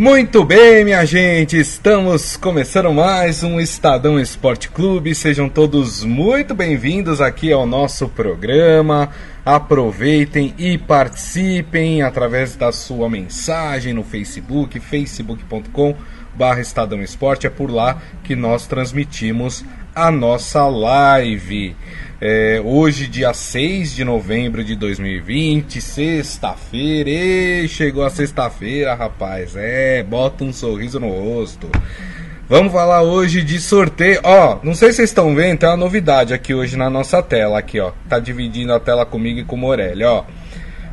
[0.00, 5.14] Muito bem, minha gente, estamos começando mais um Estadão Esporte Clube.
[5.14, 9.10] Sejam todos muito bem-vindos aqui ao nosso programa.
[9.44, 15.94] Aproveitem e participem através da sua mensagem no Facebook, facebook.com
[16.34, 17.46] barra Estadão Esporte.
[17.46, 19.62] É por lá que nós transmitimos
[19.94, 21.76] a nossa live.
[22.20, 27.10] É, hoje, dia 6 de novembro de 2020, sexta-feira.
[27.10, 29.54] E chegou a sexta-feira, rapaz.
[29.56, 31.70] É, bota um sorriso no rosto.
[32.48, 34.20] Vamos falar hoje de sorteio.
[34.24, 37.58] Ó, não sei se vocês estão vendo, tem uma novidade aqui hoje na nossa tela.
[37.58, 37.92] Aqui, ó.
[38.08, 40.24] Tá dividindo a tela comigo e com o Morelli, ó.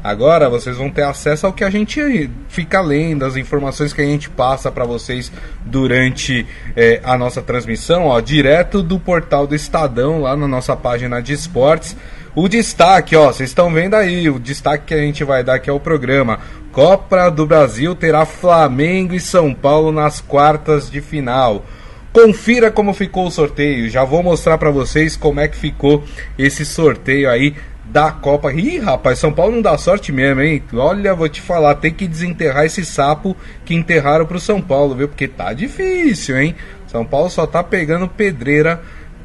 [0.07, 4.05] Agora vocês vão ter acesso ao que a gente fica lendo, as informações que a
[4.05, 5.29] gente passa para vocês
[5.65, 11.21] durante é, a nossa transmissão, ó, direto do portal do Estadão, lá na nossa página
[11.21, 11.93] de esportes.
[12.33, 15.69] O destaque, ó, vocês estão vendo aí, o destaque que a gente vai dar aqui
[15.69, 16.39] ao programa.
[16.71, 21.65] Copa do Brasil terá Flamengo e São Paulo nas quartas de final.
[22.13, 23.89] Confira como ficou o sorteio.
[23.89, 26.01] Já vou mostrar para vocês como é que ficou
[26.39, 27.53] esse sorteio aí
[27.89, 28.51] da Copa.
[28.53, 30.61] Ih, rapaz, São Paulo não dá sorte mesmo, hein?
[30.73, 33.35] Olha, vou te falar, tem que desenterrar esse sapo
[33.65, 35.07] que enterraram pro São Paulo, viu?
[35.07, 36.55] Porque tá difícil, hein?
[36.87, 38.81] São Paulo só tá pegando pedreira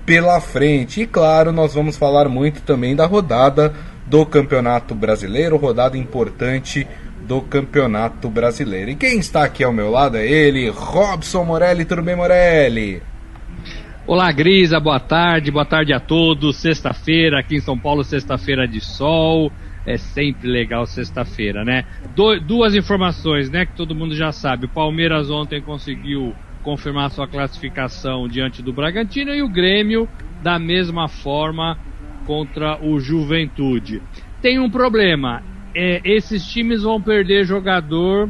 [0.07, 1.03] pela frente.
[1.03, 3.73] E claro, nós vamos falar muito também da rodada
[4.07, 6.87] do Campeonato Brasileiro, rodada importante
[7.23, 8.91] do Campeonato Brasileiro.
[8.91, 11.85] E quem está aqui ao meu lado é ele, Robson Morelli.
[11.85, 13.03] Tudo bem, Morelli?
[14.05, 16.57] Olá, Grisa, boa tarde, boa tarde a todos.
[16.57, 19.53] Sexta-feira, aqui em São Paulo, sexta-feira de sol.
[19.87, 21.85] É sempre legal sexta-feira, né?
[22.15, 24.67] Do, duas informações, né, que todo mundo já sabe.
[24.67, 30.09] O Palmeiras ontem conseguiu confirmar sua classificação diante do Bragantino e o Grêmio
[30.43, 31.79] da mesma forma
[32.27, 34.03] contra o Juventude.
[34.41, 35.43] Tem um problema,
[35.77, 38.29] é, esses times vão perder jogador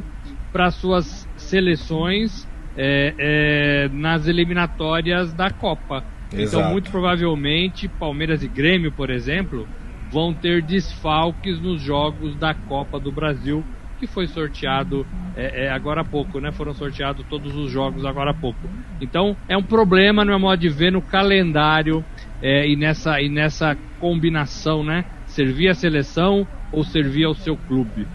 [0.53, 6.05] para suas seleções é, é, nas eliminatórias da Copa.
[6.28, 6.59] Então, Exato.
[6.59, 9.69] Então, muito provavelmente, Palmeiras e Grêmio, por exemplo,
[10.11, 13.64] vão ter desfalques nos jogos da Copa do Brasil,
[13.98, 16.51] que foi sorteado é, é, agora há pouco, né?
[16.52, 18.58] Foram sorteados todos os jogos agora há pouco.
[19.01, 22.05] Então, é um problema, no meu modo de ver, no calendário
[22.42, 25.05] é, e, nessa, e nessa combinação, né?
[25.27, 28.07] Servir a seleção ou servir ao seu clube.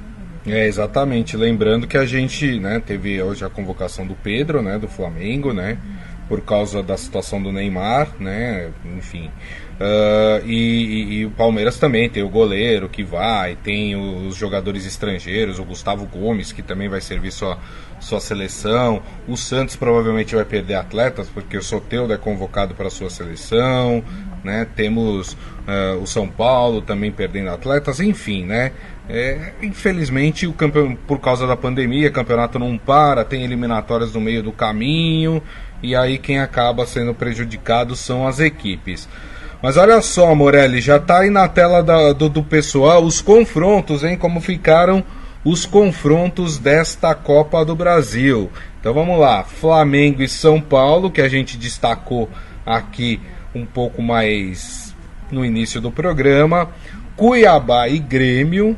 [0.47, 1.35] É, exatamente.
[1.35, 5.77] Lembrando que a gente né, teve hoje a convocação do Pedro, né, do Flamengo, né,
[6.29, 9.29] por causa da situação do Neymar, né, enfim.
[9.77, 14.87] Uh, e, e, e, o Palmeiras também tem o goleiro que vai, tem os jogadores
[14.87, 17.59] estrangeiros, o Gustavo Gomes, que também vai servir sua,
[17.99, 19.03] sua seleção.
[19.27, 24.03] O Santos provavelmente vai perder atletas, porque o Soteudo é convocado para sua seleção.
[24.43, 24.65] Né?
[24.75, 28.71] Temos uh, o São Paulo também perdendo atletas, enfim, né?
[29.09, 34.19] É, infelizmente, o campeão, por causa da pandemia, o campeonato não para, tem eliminatórias no
[34.19, 35.41] meio do caminho,
[35.81, 39.07] e aí quem acaba sendo prejudicado são as equipes.
[39.61, 44.03] Mas olha só, Morelli, já está aí na tela da, do, do pessoal os confrontos,
[44.03, 44.17] hein?
[44.17, 45.03] Como ficaram
[45.43, 48.51] os confrontos desta Copa do Brasil.
[48.79, 52.29] Então vamos lá, Flamengo e São Paulo, que a gente destacou
[52.65, 53.19] aqui
[53.55, 54.93] um pouco mais
[55.31, 56.69] no início do programa.
[57.15, 58.77] Cuiabá e Grêmio,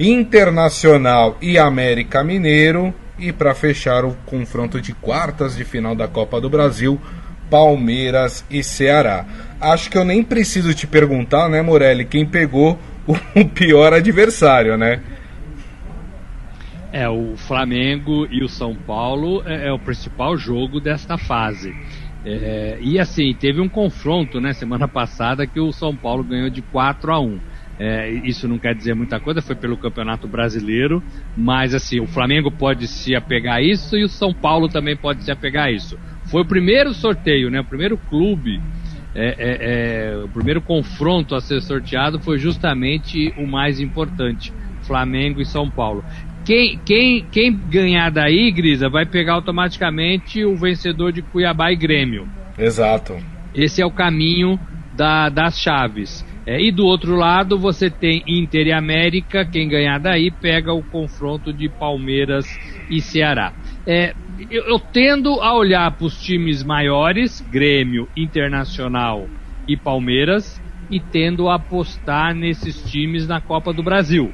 [0.00, 2.94] Internacional e América Mineiro.
[3.18, 6.98] E para fechar o confronto de quartas de final da Copa do Brasil,
[7.50, 9.26] Palmeiras e Ceará.
[9.60, 15.02] Acho que eu nem preciso te perguntar, né, Morelli, quem pegou o pior adversário, né?
[16.90, 21.76] É, o Flamengo e o São Paulo é, é o principal jogo desta fase.
[22.24, 26.62] É, e assim, teve um confronto, né, semana passada, que o São Paulo ganhou de
[26.62, 27.38] 4 a 1
[27.82, 31.02] é, isso não quer dizer muita coisa, foi pelo Campeonato Brasileiro,
[31.34, 35.24] mas assim, o Flamengo pode se apegar a isso e o São Paulo também pode
[35.24, 35.98] se apegar a isso.
[36.26, 37.60] Foi o primeiro sorteio, né?
[37.60, 38.60] O primeiro clube,
[39.14, 44.52] é, é, é, o primeiro confronto a ser sorteado foi justamente o mais importante,
[44.82, 46.04] Flamengo e São Paulo.
[46.44, 52.28] Quem, quem, quem ganhar daí, Grisa, vai pegar automaticamente o vencedor de Cuiabá e Grêmio.
[52.58, 53.16] Exato.
[53.54, 54.60] Esse é o caminho
[54.94, 56.28] da, das chaves.
[56.50, 60.82] É, e do outro lado você tem Inter e América, quem ganhar daí pega o
[60.82, 62.44] confronto de Palmeiras
[62.90, 63.52] e Ceará.
[63.86, 64.12] É,
[64.50, 69.28] eu, eu tendo a olhar para os times maiores, Grêmio, Internacional
[69.68, 70.60] e Palmeiras,
[70.90, 74.32] e tendo a apostar nesses times na Copa do Brasil.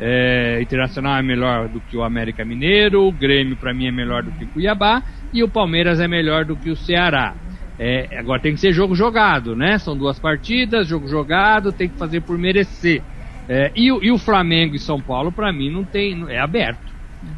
[0.00, 4.24] É, Internacional é melhor do que o América Mineiro, o Grêmio para mim é melhor
[4.24, 5.00] do que o Cuiabá
[5.32, 7.36] e o Palmeiras é melhor do que o Ceará.
[7.84, 9.76] É, agora tem que ser jogo jogado, né?
[9.76, 13.02] São duas partidas, jogo jogado, tem que fazer por merecer.
[13.48, 16.92] É, e, e, o Flamengo e São Paulo, para mim, não tem, é aberto,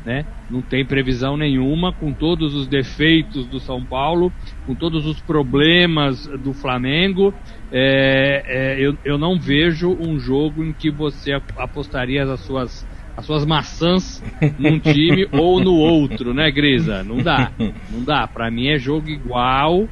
[0.05, 0.27] né?
[0.51, 4.31] não tem previsão nenhuma, com todos os defeitos do São Paulo,
[4.67, 7.33] com todos os problemas do Flamengo.
[7.73, 12.87] É, é, eu, eu não vejo um jogo em que você apostaria as suas,
[13.17, 14.23] as suas maçãs
[14.59, 17.03] num time ou no outro, né, Grisa?
[17.03, 17.51] Não dá,
[17.91, 18.29] não dá.
[18.29, 19.89] Para mim é jogo igual.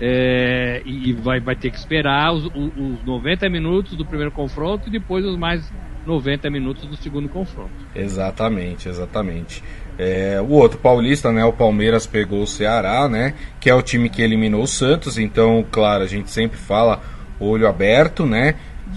[0.00, 4.90] É, e vai, vai ter que esperar os, os 90 minutos do primeiro confronto e
[4.90, 5.72] depois os mais
[6.06, 7.70] 90 minutos do segundo confronto.
[7.94, 9.62] Exatamente, exatamente.
[9.98, 14.08] É, o outro paulista, né, o Palmeiras pegou o Ceará, né, que é o time
[14.08, 17.00] que eliminou o Santos, então, claro, a gente sempre fala
[17.38, 18.54] olho aberto, né,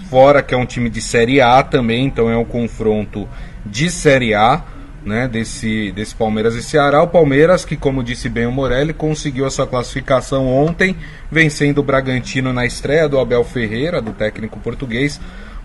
[0.08, 3.28] fora que é um time de Série A também, então é um confronto
[3.64, 4.62] de Série A,
[5.06, 7.00] né, desse, desse Palmeiras e Ceará.
[7.00, 10.96] O Palmeiras, que como disse bem o Morelli, conseguiu a sua classificação ontem,
[11.30, 15.20] vencendo o Bragantino na estreia do Abel Ferreira, do técnico português,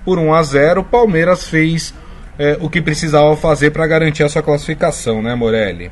[0.05, 0.81] por 1 a 0.
[0.81, 1.93] O Palmeiras fez
[2.37, 5.91] é, o que precisava fazer para garantir a sua classificação, né, Morelli?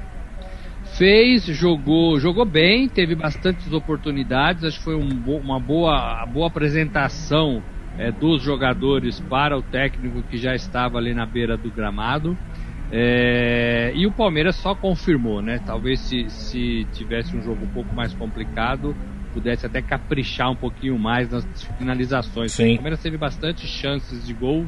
[0.98, 7.63] Fez, jogou, jogou bem, teve bastantes oportunidades, acho que foi um, uma boa, boa apresentação
[7.98, 12.38] é, dos jogadores para o técnico que já estava ali na beira do gramado.
[12.91, 15.59] É, e o Palmeiras só confirmou, né?
[15.65, 18.95] Talvez se, se tivesse um jogo um pouco mais complicado,
[19.33, 21.45] pudesse até caprichar um pouquinho mais nas
[21.77, 22.51] finalizações.
[22.53, 22.74] Sim.
[22.74, 24.68] O Palmeiras teve bastante chances de gol.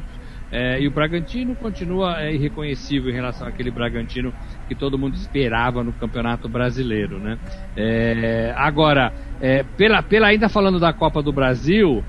[0.54, 4.34] É, e o Bragantino continua é, irreconhecível em relação àquele Bragantino
[4.68, 7.38] que todo mundo esperava no Campeonato Brasileiro, né?
[7.74, 9.10] É, agora,
[9.40, 12.04] é, pela, pela ainda falando da Copa do Brasil,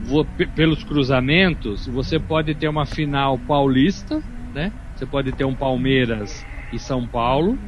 [0.00, 0.24] vou,
[0.54, 4.22] pelos cruzamentos, você pode ter uma final paulista,
[4.54, 4.72] né?
[5.02, 7.58] Você pode ter um Palmeiras e São Paulo,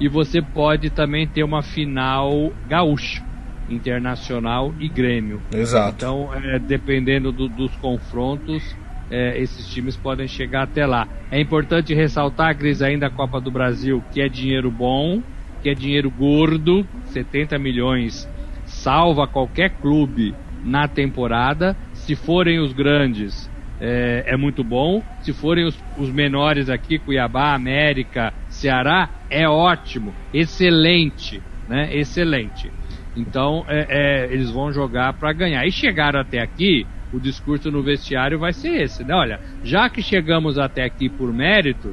[0.00, 3.22] e você pode também ter uma final gaúcha.
[3.68, 5.42] Internacional e Grêmio.
[5.52, 5.96] Exato.
[5.96, 8.74] Então, é, dependendo do, dos confrontos,
[9.10, 11.06] é, esses times podem chegar até lá.
[11.30, 15.22] É importante ressaltar, Cris, ainda a Copa do Brasil, que é dinheiro bom,
[15.62, 18.26] que é dinheiro gordo, 70 milhões
[18.64, 20.34] salva qualquer clube
[20.64, 21.76] na temporada.
[21.92, 23.51] Se forem os grandes,
[23.84, 25.02] é, é muito bom.
[25.22, 31.92] Se forem os, os menores aqui, Cuiabá, América, Ceará, é ótimo, excelente, né?
[31.92, 32.70] Excelente.
[33.16, 35.66] Então, é, é, eles vão jogar para ganhar.
[35.66, 39.14] E chegaram até aqui, o discurso no vestiário vai ser esse, né?
[39.14, 41.92] Olha, já que chegamos até aqui por mérito,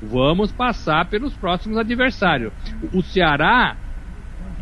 [0.00, 2.52] vamos passar pelos próximos adversários.
[2.92, 3.76] O Ceará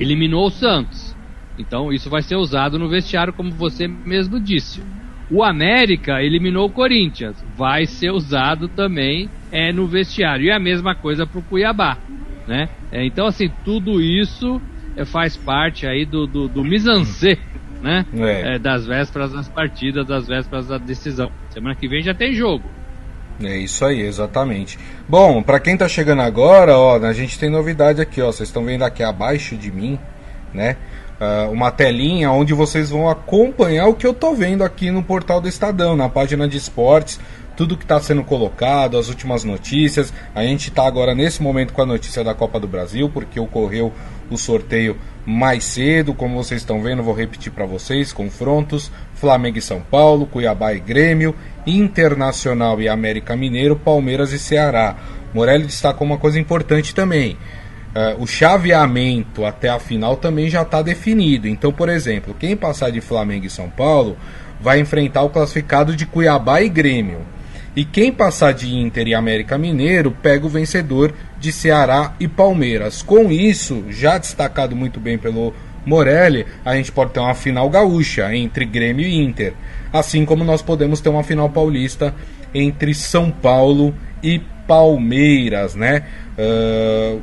[0.01, 1.15] eliminou o Santos.
[1.59, 4.83] Então, isso vai ser usado no vestiário, como você mesmo disse.
[5.31, 7.37] O América eliminou o Corinthians.
[7.57, 10.47] Vai ser usado também é, no vestiário.
[10.47, 11.99] E a mesma coisa para o Cuiabá.
[12.47, 12.69] Né?
[12.93, 14.61] É, então, assim, tudo isso
[14.97, 17.41] é, faz parte aí do, do, do mise-en-scène,
[17.83, 18.05] né?
[18.17, 18.55] É.
[18.55, 21.31] É, das vésperas das partidas, das vésperas da decisão.
[21.51, 22.65] Semana que vem já tem jogo.
[23.43, 24.79] É isso aí, exatamente.
[25.09, 28.27] Bom, para quem tá chegando agora, ó, a gente tem novidade aqui, ó.
[28.27, 29.99] Vocês estão vendo aqui abaixo de mim,
[30.53, 30.77] né?
[31.21, 35.41] Uh, uma telinha onde vocês vão acompanhar o que eu tô vendo aqui no portal
[35.41, 37.21] do Estadão, na página de esportes
[37.57, 40.13] tudo que está sendo colocado, as últimas notícias.
[40.35, 43.93] A gente está agora nesse momento com a notícia da Copa do Brasil, porque ocorreu
[44.31, 44.97] o sorteio
[45.27, 50.27] mais cedo, como vocês estão vendo, vou repetir para vocês: confrontos Flamengo e São Paulo,
[50.27, 51.35] Cuiabá e Grêmio,
[51.67, 54.97] Internacional e América Mineiro, Palmeiras e Ceará.
[55.33, 57.37] Morelli destacou uma coisa importante também.
[57.95, 61.47] Uh, o chaveamento até a final também já está definido.
[61.47, 64.17] Então, por exemplo, quem passar de Flamengo e São Paulo
[64.61, 67.21] vai enfrentar o classificado de Cuiabá e Grêmio.
[67.77, 73.03] E quem passar de Inter e América Mineiro pega o vencedor de Ceará e Palmeiras.
[73.03, 75.53] Com isso, já destacado muito bem pelo
[75.85, 79.55] Morelli, a gente pode ter uma final gaúcha entre Grêmio e Inter.
[79.93, 82.15] Assim como nós podemos ter uma final paulista
[82.55, 86.05] entre São Paulo e Palmeiras, né?
[86.39, 87.21] Uh,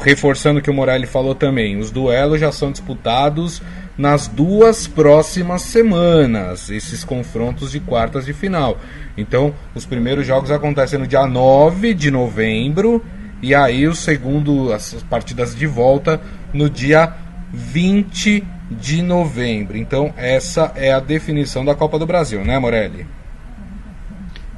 [0.00, 3.62] reforçando o que o Morelli falou também, os duelos já são disputados
[3.96, 8.78] nas duas próximas semanas, esses confrontos de quartas de final.
[9.16, 13.04] Então, os primeiros jogos acontecem no dia 9 de novembro
[13.42, 16.20] e aí o segundo, as partidas de volta
[16.52, 17.14] no dia
[17.52, 19.76] 20 de novembro.
[19.76, 23.06] Então, essa é a definição da Copa do Brasil, né, Morelli?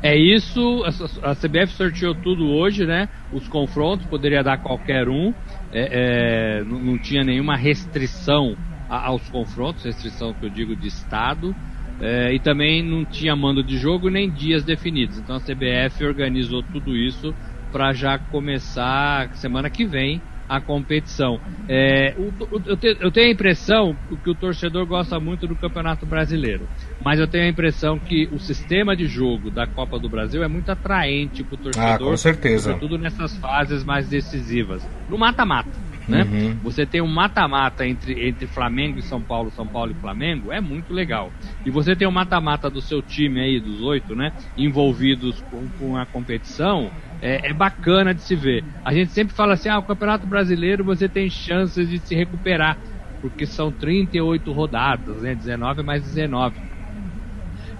[0.02, 0.82] É isso,
[1.22, 3.08] a CBF sorteou tudo hoje, né?
[3.32, 5.32] Os confrontos, poderia dar qualquer um,
[5.70, 8.56] é, é, não, tinha nenhuma restrição
[8.88, 11.54] aos confrontos, restrição que eu digo de Estado,
[12.00, 15.18] é, e também não tinha mando de jogo nem dias definidos.
[15.18, 17.32] Então a CBF organizou tudo isso
[17.70, 20.20] para já começar semana que vem
[20.52, 21.40] a competição.
[21.66, 25.56] É, o, o, eu, te, eu, tenho a impressão que o torcedor gosta muito do
[25.56, 26.68] Campeonato Brasileiro,
[27.02, 30.48] mas eu tenho a impressão que o sistema de jogo da Copa do Brasil é
[30.48, 32.72] muito atraente para o torcedor, ah, com certeza.
[32.72, 34.86] sobretudo nessas fases mais decisivas.
[35.08, 35.70] No mata-mata.
[36.06, 36.24] Né?
[36.24, 36.56] Uhum.
[36.64, 40.60] Você tem um mata-mata entre, entre Flamengo e São Paulo, São Paulo e Flamengo, é
[40.60, 41.32] muito legal.
[41.64, 44.32] E você tem um mata-mata do seu time aí, dos oito, né?
[44.58, 46.90] Envolvidos com, com a competição,
[47.22, 48.64] é, é, bacana de se ver.
[48.84, 52.80] A gente sempre fala assim, ah, o Campeonato Brasileiro você tem chances de se recuperar,
[53.20, 55.32] porque são 38 rodadas, né?
[55.34, 56.58] 19 mais 19.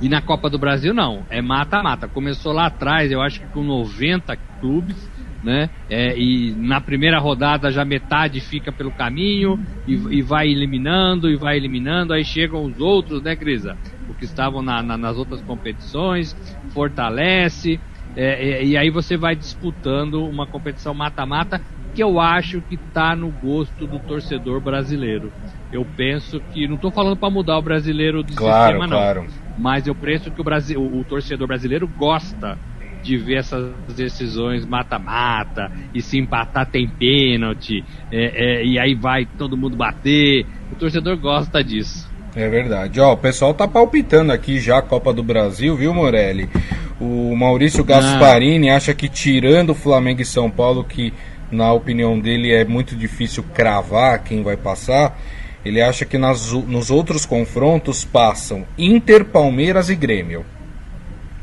[0.01, 2.09] E na Copa do Brasil não, é mata-mata.
[2.09, 5.11] Começou lá atrás, eu acho que com 90 clubes,
[5.43, 5.71] né?
[5.89, 11.37] É, e na primeira rodada já metade fica pelo caminho e, e, vai eliminando e
[11.37, 12.13] vai eliminando.
[12.13, 13.77] Aí chegam os outros, né, Crisa?
[14.07, 16.37] O que estavam na, na, nas outras competições,
[16.73, 17.81] fortalece.
[18.17, 21.61] É, é, e aí você vai disputando uma competição mata-mata
[21.95, 25.33] que eu acho que está no gosto do torcedor brasileiro.
[25.71, 29.27] Eu penso que não estou falando para mudar o brasileiro do claro, sistema não,
[29.59, 32.59] mas eu penso que o, Brasil, o, o torcedor brasileiro gosta
[33.03, 39.27] de ver essas decisões mata-mata e se empatar tem pênalti é, é, e aí vai
[39.27, 40.47] todo mundo bater.
[40.71, 42.11] O torcedor gosta disso.
[42.35, 42.99] É verdade.
[43.01, 46.49] Ó, o pessoal tá palpitando aqui já a Copa do Brasil, viu, Morelli?
[47.03, 48.77] O Maurício Gasparini ah.
[48.77, 51.13] acha que tirando o Flamengo e São Paulo, que
[51.51, 55.19] na opinião dele é muito difícil cravar quem vai passar,
[55.65, 60.47] ele acha que nas, nos outros confrontos passam Inter, Palmeiras e Grêmio.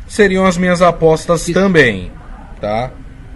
[0.08, 2.10] Seriam as minhas apostas que, também,
[2.62, 2.92] tá?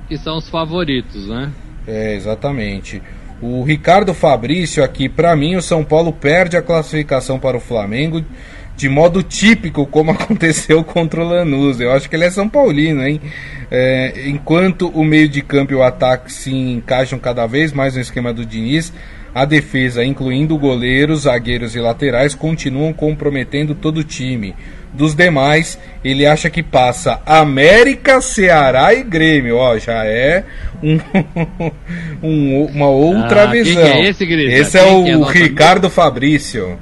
[0.07, 1.51] Que são os favoritos, né?
[1.85, 3.01] É, exatamente.
[3.41, 8.23] O Ricardo Fabrício aqui, para mim, o São Paulo perde a classificação para o Flamengo
[8.75, 11.79] de modo típico, como aconteceu contra o Lanús.
[11.79, 13.21] Eu acho que ele é São Paulino, hein?
[13.71, 18.01] É, enquanto o meio de campo e o ataque se encaixam cada vez mais no
[18.01, 18.93] esquema do Diniz,
[19.33, 24.55] a defesa, incluindo goleiros, zagueiros e laterais, continuam comprometendo todo o time.
[24.93, 29.57] Dos demais, ele acha que passa América, Ceará e Grêmio.
[29.57, 30.43] Ó, já é
[30.83, 30.99] um,
[32.21, 33.81] um, uma outra ah, visão.
[33.81, 36.77] É esse, esse é o é Ricardo Fabrício.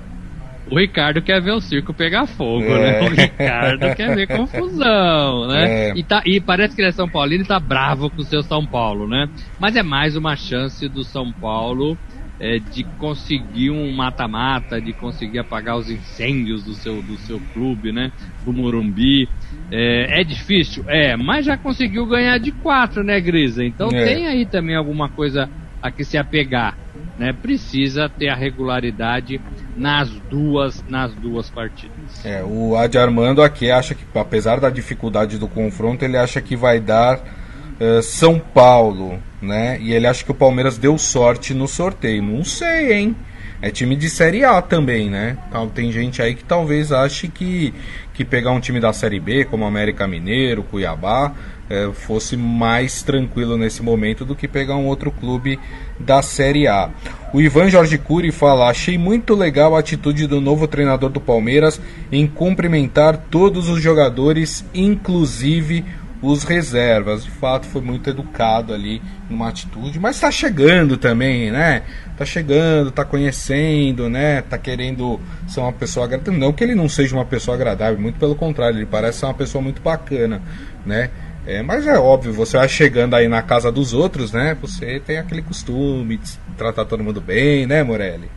[0.72, 3.00] O Ricardo quer ver o circo pegar fogo, né?
[3.00, 3.02] é.
[3.02, 3.02] né?
[3.02, 5.90] O Ricardo quer ver confusão, né?
[5.90, 5.94] É.
[5.98, 8.42] E, tá, e parece que ele é São Paulino e tá bravo com o seu
[8.42, 9.28] São Paulo, né?
[9.60, 11.98] Mas é mais uma chance do São Paulo
[12.40, 17.92] é, de conseguir um mata-mata, de conseguir apagar os incêndios do seu, do seu clube,
[17.92, 18.10] né?
[18.46, 19.28] Do Morumbi.
[19.70, 20.86] É, é difícil?
[20.88, 23.64] É, mas já conseguiu ganhar de quatro, né, Grisa?
[23.64, 24.06] Então é.
[24.06, 25.50] tem aí também alguma coisa
[25.82, 26.78] a que se apegar.
[27.18, 27.32] Né?
[27.32, 29.40] Precisa ter a regularidade
[29.76, 32.26] nas duas, nas duas partidas.
[32.26, 36.56] É, o Adi Armando aqui acha que, apesar da dificuldade do confronto, ele acha que
[36.56, 39.80] vai dar uh, São Paulo né?
[39.82, 42.22] E ele acha que o Palmeiras deu sorte no sorteio.
[42.22, 43.16] Não sei, hein?
[43.62, 45.38] É time de Série A também, né?
[45.48, 47.72] Então, tem gente aí que talvez ache que,
[48.12, 51.32] que pegar um time da Série B, como América Mineiro, Cuiabá,
[51.70, 55.60] é, fosse mais tranquilo nesse momento do que pegar um outro clube
[56.00, 56.90] da Série A.
[57.32, 61.80] O Ivan Jorge Cury fala: Achei muito legal a atitude do novo treinador do Palmeiras
[62.12, 65.86] em cumprimentar todos os jogadores, inclusive
[66.22, 67.24] os reservas.
[67.24, 71.84] De fato, foi muito educado ali numa atitude, mas está chegando também, né?
[72.18, 74.42] Tá chegando, tá conhecendo, né?
[74.42, 76.40] Tá querendo ser uma pessoa agradável.
[76.40, 79.34] Não que ele não seja uma pessoa agradável, muito pelo contrário, ele parece ser uma
[79.34, 80.42] pessoa muito bacana,
[80.86, 81.10] né?
[81.46, 84.56] É, mas é óbvio, você vai chegando aí na casa dos outros, né?
[84.62, 88.30] Você tem aquele costume de tratar todo mundo bem, né, Morelli?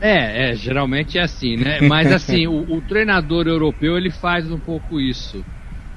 [0.00, 1.80] É, é, geralmente é assim, né?
[1.80, 5.44] Mas assim, o, o treinador europeu ele faz um pouco isso.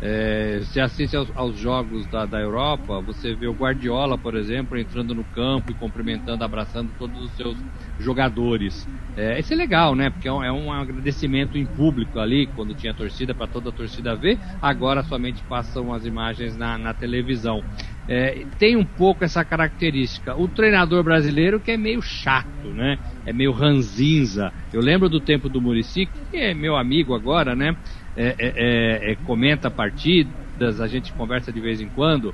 [0.03, 4.75] É, se assiste aos, aos jogos da, da, Europa, você vê o Guardiola, por exemplo,
[4.75, 7.55] entrando no campo e cumprimentando, abraçando todos os seus
[7.99, 8.87] jogadores.
[9.15, 10.09] É, isso é legal, né?
[10.09, 13.73] Porque é um, é um agradecimento em público ali, quando tinha torcida, para toda a
[13.73, 14.39] torcida ver.
[14.59, 17.63] Agora somente passam as imagens na, na televisão.
[18.07, 20.35] É, tem um pouco essa característica.
[20.35, 22.97] O treinador brasileiro que é meio chato, né?
[23.25, 24.51] É meio ranzinza.
[24.73, 27.75] Eu lembro do tempo do Murici, que é meu amigo agora, né?
[28.15, 32.33] É, é, é, é, comenta partidas, a gente conversa de vez em quando.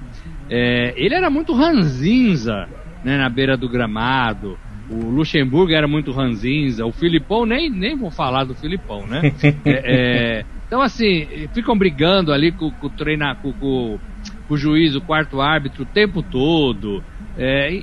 [0.49, 2.67] É, ele era muito ranzinza
[3.03, 4.57] né, na beira do gramado.
[4.89, 6.85] O Luxemburgo era muito ranzinza.
[6.85, 9.21] O Filipão, nem, nem vou falar do Filipão, né?
[10.65, 13.99] então, assim, ficam brigando ali com, com o treinar, com, com,
[14.47, 17.03] com, o juiz, o quarto árbitro, o tempo todo.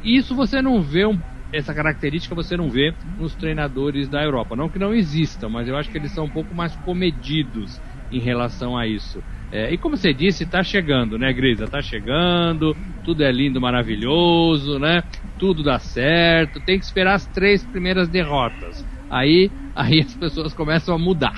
[0.02, 1.18] isso você não vê um
[1.56, 4.56] essa característica você não vê nos treinadores da Europa.
[4.56, 7.80] Não que não existam, mas eu acho que eles são um pouco mais comedidos
[8.10, 9.22] em relação a isso.
[9.50, 11.64] É, e como você disse, está chegando, né, Grisa?
[11.64, 15.02] Está chegando, tudo é lindo, maravilhoso, né?
[15.38, 18.84] tudo dá certo, tem que esperar as três primeiras derrotas.
[19.10, 21.34] Aí, aí as pessoas começam a mudar,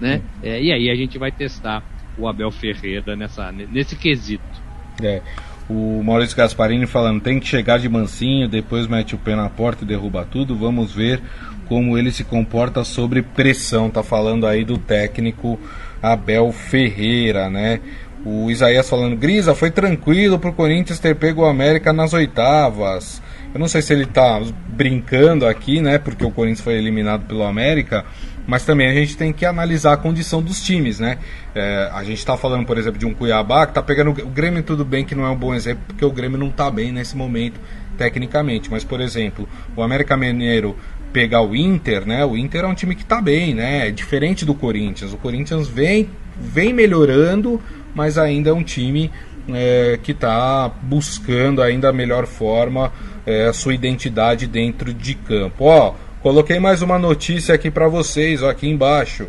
[0.00, 0.22] né?
[0.42, 1.84] É, e aí a gente vai testar
[2.16, 4.62] o Abel Ferreira nessa, nesse quesito.
[5.02, 5.22] É.
[5.68, 9.84] O Maurício Gasparini falando, tem que chegar de mansinho, depois mete o pé na porta
[9.84, 10.56] e derruba tudo.
[10.56, 11.22] Vamos ver
[11.68, 13.88] como ele se comporta sobre pressão.
[13.88, 15.58] Tá falando aí do técnico
[16.02, 17.80] Abel Ferreira, né?
[18.24, 23.20] O Isaías falando, Grisa, foi tranquilo pro Corinthians ter pego o América nas oitavas.
[23.52, 25.98] Eu não sei se ele tá brincando aqui, né?
[25.98, 28.04] Porque o Corinthians foi eliminado pelo América,
[28.46, 31.18] mas também a gente tem que analisar a condição dos times, né?
[31.54, 34.62] É, a gente está falando, por exemplo, de um Cuiabá que tá pegando o Grêmio,
[34.62, 37.16] tudo bem que não é um bom exemplo, porque o Grêmio não tá bem nesse
[37.16, 37.60] momento,
[37.96, 38.70] tecnicamente.
[38.70, 40.76] Mas, por exemplo, o América Mineiro
[41.12, 42.24] pegar o Inter, né?
[42.24, 43.88] O Inter é um time que tá bem, né?
[43.88, 45.12] É diferente do Corinthians.
[45.12, 47.60] O Corinthians vem, vem melhorando
[47.94, 49.10] mas ainda é um time
[49.52, 52.92] é, que está buscando ainda a melhor forma
[53.26, 55.64] é, a sua identidade dentro de campo.
[55.64, 59.26] Ó, coloquei mais uma notícia aqui para vocês, ó, aqui embaixo.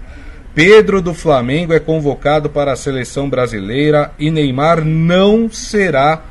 [0.54, 6.22] Pedro do Flamengo é convocado para a seleção brasileira e Neymar não será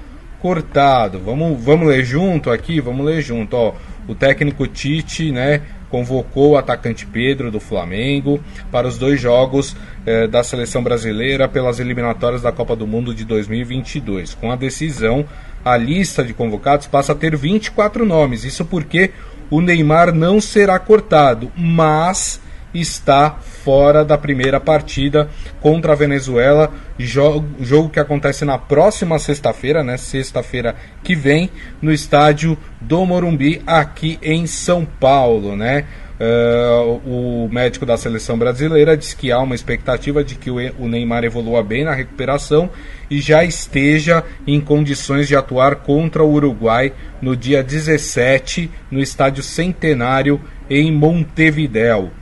[0.41, 1.19] cortado.
[1.19, 3.75] Vamos, vamos ler junto aqui, vamos ler junto, ó.
[4.07, 8.41] O técnico Tite, né, convocou o atacante Pedro do Flamengo
[8.71, 9.77] para os dois jogos
[10.07, 14.35] eh, da seleção brasileira pelas eliminatórias da Copa do Mundo de 2022.
[14.35, 15.25] Com a decisão,
[15.65, 18.45] a lista de convocados passa a ter 24 nomes.
[18.45, 19.11] Isso porque
[19.53, 22.41] o Neymar não será cortado, mas
[22.73, 23.33] está
[23.63, 25.29] fora da primeira partida
[25.61, 31.51] contra a Venezuela, jogo, jogo que acontece na próxima sexta-feira, né, sexta-feira que vem,
[31.83, 35.85] no estádio do Morumbi, aqui em São Paulo, né.
[36.23, 41.25] Uh, o médico da seleção brasileira diz que há uma expectativa de que o Neymar
[41.25, 42.71] evolua bem na recuperação
[43.11, 49.43] e já esteja em condições de atuar contra o Uruguai no dia 17 no estádio
[49.43, 52.13] Centenário em Montevidéu.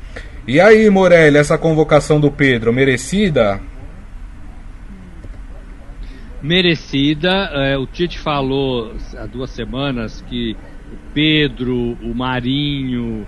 [0.49, 3.61] E aí, Morelli, essa convocação do Pedro, merecida?
[6.43, 7.51] Merecida.
[7.53, 10.57] É, o Tite falou há duas semanas que
[11.13, 13.27] Pedro, o Marinho,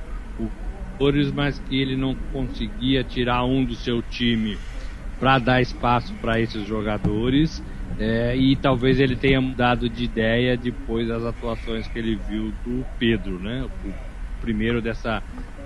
[1.02, 4.56] Torres, mas que ele não conseguia tirar um do seu time
[5.18, 7.60] para dar espaço para esses jogadores.
[7.98, 12.84] É, e talvez ele tenha mudado de ideia depois das atuações que ele viu do
[13.00, 13.64] Pedro, né?
[13.84, 15.20] O primeiro dessa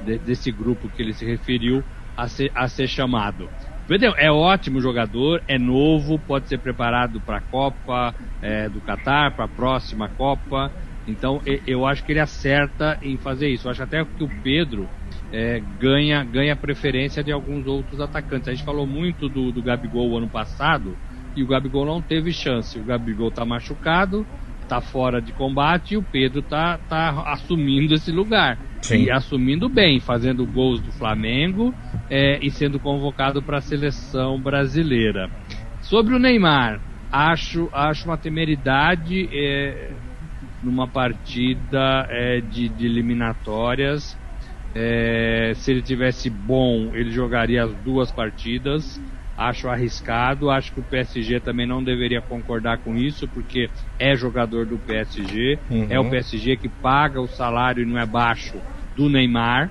[0.07, 1.85] de, desse grupo que ele se referiu
[2.17, 3.49] a ser, a ser chamado.
[3.85, 4.15] Entendeu?
[4.17, 9.45] É ótimo jogador, é novo, pode ser preparado para a Copa é, do Catar, para
[9.45, 10.73] a próxima Copa.
[11.07, 13.69] Então eu acho que ele acerta em fazer isso.
[13.69, 14.89] Eu acho até que o Pedro
[15.33, 18.49] é, ganha, ganha preferência de alguns outros atacantes.
[18.49, 20.97] A gente falou muito do, do Gabigol ano passado
[21.35, 22.79] e o Gabigol não teve chance.
[22.79, 24.27] O Gabigol está machucado,
[24.63, 28.59] está fora de combate e o Pedro está tá assumindo esse lugar.
[28.83, 29.05] Sim.
[29.05, 31.75] E assumindo bem, fazendo gols do Flamengo
[32.09, 35.31] é, e sendo convocado para a seleção brasileira.
[35.81, 39.91] Sobre o Neymar, acho, acho uma temeridade é,
[40.63, 44.19] numa partida é, de, de, eliminatórias.
[44.79, 49.01] É, se ele tivesse bom, ele jogaria as duas partidas
[49.37, 54.65] acho arriscado, acho que o PSG também não deveria concordar com isso, porque é jogador
[54.65, 55.87] do PSG, uhum.
[55.91, 58.55] é o PSG que paga o salário e não é baixo
[58.97, 59.71] do Neymar,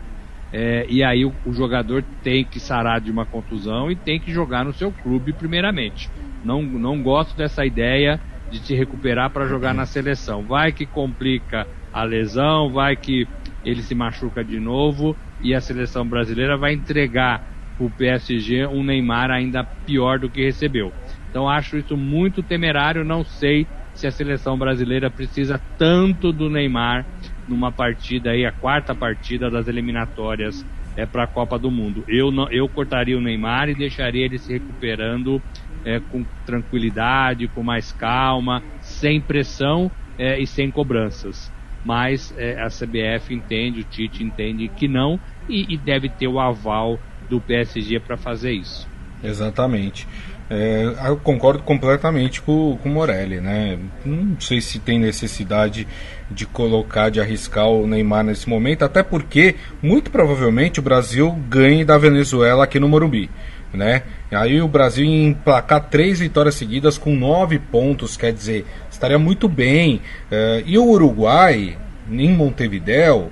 [0.53, 4.31] é, e aí o, o, jogador tem que sarar de uma contusão e tem que
[4.31, 6.09] jogar no seu clube primeiramente.
[6.43, 10.43] Não, não gosto dessa ideia de se recuperar para jogar na seleção.
[10.43, 13.27] Vai que complica a lesão, vai que
[13.65, 17.43] ele se machuca de novo e a seleção brasileira vai entregar
[17.77, 20.93] o PSG um Neymar ainda pior do que recebeu.
[21.29, 27.05] Então acho isso muito temerário, não sei se a seleção brasileira precisa tanto do Neymar
[27.47, 30.55] numa partida aí, a quarta partida das eliminatórias
[30.95, 32.03] é para a Copa do Mundo.
[32.07, 35.43] Eu não, eu cortaria o Neymar e deixaria ele se recuperando
[35.83, 41.54] é, com tranquilidade, com mais calma, sem pressão é, e sem cobranças.
[41.85, 46.39] Mas é, a CBF entende, o Tite entende que não e, e deve ter o
[46.39, 48.87] aval do PSG para fazer isso.
[49.23, 50.07] Exatamente.
[50.47, 53.79] É, eu concordo completamente com, com o Morelli, né?
[54.05, 55.87] Não sei se tem necessidade
[56.29, 61.83] de colocar, de arriscar o Neymar nesse momento, até porque muito provavelmente o Brasil ganhe
[61.83, 63.29] da Venezuela aqui no Morumbi,
[63.73, 64.03] né?
[64.31, 68.65] Aí o Brasil emplacar três vitórias seguidas com nove pontos, quer dizer,
[68.95, 70.01] estaria muito bem.
[70.31, 71.77] É, e o Uruguai,
[72.09, 73.31] em Montevideo,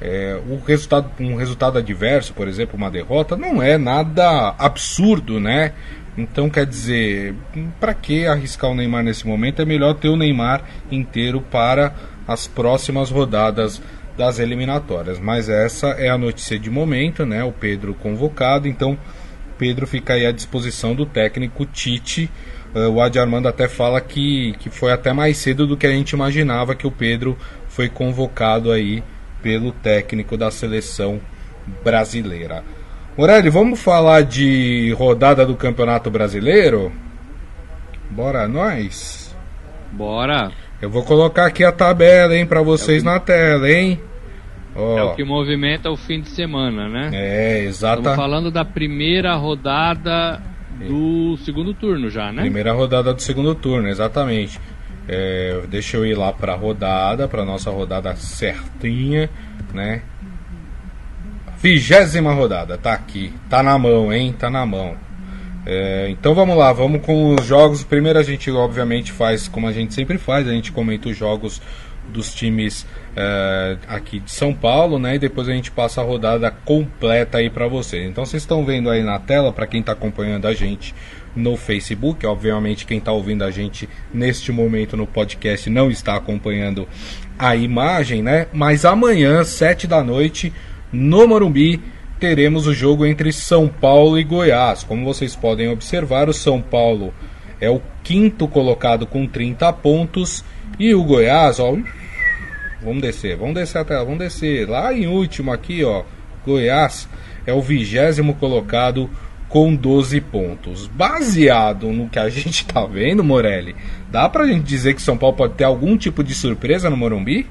[0.00, 5.72] é, o resultado, um resultado adverso, por exemplo, uma derrota, não é nada absurdo, né?
[6.16, 7.34] Então, quer dizer,
[7.80, 9.62] para que arriscar o Neymar nesse momento?
[9.62, 11.94] É melhor ter o Neymar inteiro para
[12.26, 13.82] as próximas rodadas
[14.16, 15.18] das eliminatórias.
[15.18, 17.42] Mas essa é a notícia de momento, né?
[17.42, 18.96] O Pedro convocado, então
[19.58, 22.30] Pedro fica aí à disposição do técnico Tite.
[22.74, 25.90] Uh, o Adi Armando até fala que, que foi até mais cedo do que a
[25.90, 29.02] gente imaginava que o Pedro foi convocado aí
[29.42, 31.20] pelo técnico da seleção
[31.84, 32.64] brasileira.
[33.16, 36.90] Morelli, vamos falar de rodada do Campeonato Brasileiro?
[38.10, 39.36] Bora nós?
[39.92, 40.50] Bora.
[40.82, 43.12] Eu vou colocar aqui a tabela, hein, para vocês é que...
[43.12, 44.00] na tela, hein?
[44.74, 44.98] Oh.
[44.98, 47.10] É o que movimenta o fim de semana, né?
[47.12, 47.98] É, exato.
[47.98, 50.42] Estamos falando da primeira rodada
[50.78, 52.42] do segundo turno já, né?
[52.42, 54.60] Primeira rodada do segundo turno, exatamente.
[55.06, 59.28] É, deixa eu ir lá para a rodada, para nossa rodada certinha,
[59.72, 60.02] né?
[61.58, 64.34] Vigésima rodada, tá aqui, tá na mão, hein?
[64.38, 64.96] Tá na mão.
[65.66, 67.82] É, então vamos lá, vamos com os jogos.
[67.82, 71.60] Primeiro a gente obviamente faz como a gente sempre faz, a gente comenta os jogos
[72.08, 72.86] dos times
[73.16, 75.16] é, aqui de São Paulo, né?
[75.16, 78.08] E depois a gente passa a rodada completa aí para vocês.
[78.08, 80.94] Então vocês estão vendo aí na tela para quem está acompanhando a gente
[81.34, 86.86] no Facebook, obviamente quem está ouvindo a gente neste momento no podcast não está acompanhando
[87.38, 88.46] a imagem, né?
[88.52, 90.52] Mas amanhã, sete da noite,
[90.92, 91.80] no Morumbi,
[92.20, 94.84] teremos o jogo entre São Paulo e Goiás.
[94.84, 97.12] Como vocês podem observar, o São Paulo
[97.60, 100.44] é o quinto colocado com 30 pontos
[100.78, 101.76] e o Goiás, ó,
[102.82, 106.02] vamos descer, vamos descer até, vamos descer lá em último aqui, ó,
[106.44, 107.08] Goiás
[107.46, 109.10] é o vigésimo colocado
[109.48, 110.86] com 12 pontos.
[110.88, 113.74] Baseado no que a gente tá vendo, Morelli,
[114.10, 117.46] dá pra gente dizer que São Paulo pode ter algum tipo de surpresa no Morumbi?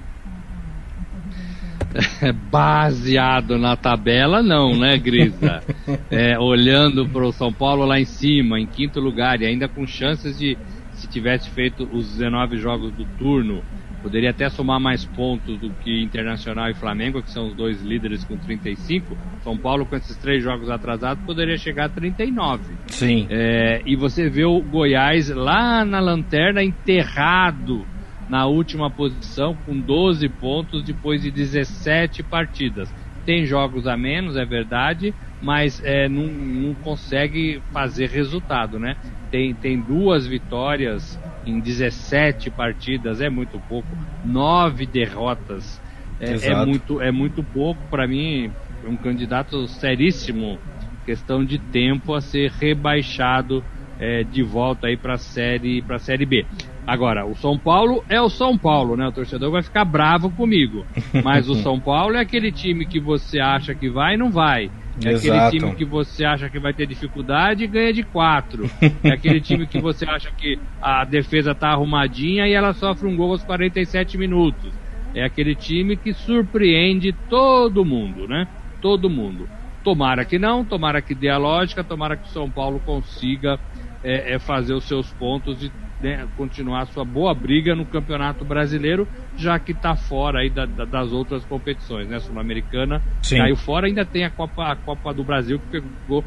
[2.51, 5.63] baseado na tabela, não, né, Grisa?
[6.09, 9.86] É, olhando para o São Paulo lá em cima, em quinto lugar, e ainda com
[9.86, 10.57] chances de,
[11.03, 13.61] se tivesse feito os 19 jogos do turno,
[14.01, 18.23] poderia até somar mais pontos do que Internacional e Flamengo, que são os dois líderes
[18.23, 19.17] com 35.
[19.43, 22.73] São Paulo, com esses três jogos atrasados, poderia chegar a 39.
[22.87, 23.27] Sim.
[23.29, 27.85] É, e você vê o Goiás lá na lanterna enterrado
[28.29, 32.89] na última posição com 12 pontos depois de 17 partidas.
[33.25, 35.13] Tem jogos a menos, é verdade,
[35.43, 38.95] mas é, não, não consegue fazer resultado, né?
[39.29, 43.89] Tem, tem duas vitórias em 17 partidas, é muito pouco.
[44.23, 45.82] Nove derrotas
[46.19, 47.82] é, é muito, é muito pouco.
[47.89, 48.49] Para mim,
[48.86, 50.58] é um candidato seríssimo.
[51.06, 53.62] Questão de tempo a ser rebaixado
[53.99, 56.45] é, de volta aí para série para série B.
[56.88, 59.08] Agora, o São Paulo é o São Paulo, né?
[59.08, 60.86] O torcedor vai ficar bravo comigo.
[61.23, 64.69] Mas o São Paulo é aquele time que você acha que vai e não vai.
[65.01, 65.47] É Exato.
[65.47, 68.69] aquele time que você acha que vai ter dificuldade e ganha de quatro.
[69.03, 73.15] É aquele time que você acha que a defesa tá arrumadinha e ela sofre um
[73.15, 74.71] gol aos 47 minutos.
[75.15, 78.47] É aquele time que surpreende todo mundo, né?
[78.82, 79.47] Todo mundo.
[79.84, 83.60] Tomara que não, tomara que dê a lógica, tomara que o São Paulo consiga
[84.03, 85.71] é, é fazer os seus pontos e
[86.03, 90.83] né, continuar sua boa briga no Campeonato Brasileiro, já que está fora aí da, da,
[90.83, 92.19] das outras competições, né?
[92.19, 96.25] Sul-Americana caiu fora, ainda tem a Copa, a Copa do Brasil que pegou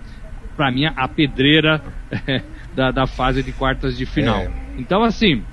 [0.57, 1.83] para mim a pedreira
[2.75, 4.41] da, da fase de quartas de final.
[4.41, 4.51] É.
[4.79, 5.45] Então assim,